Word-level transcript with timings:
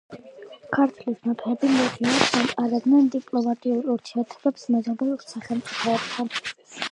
ქართლის 0.75 1.19
მეფეები 1.27 1.69
მუდმივად 1.73 2.37
ამყარებდნენ 2.39 3.11
დიპლომატიურ 3.17 3.93
ურთიერთობებს 3.97 4.67
მეზობელ 4.77 5.15
სახელმწიფოებთან. 5.27 6.35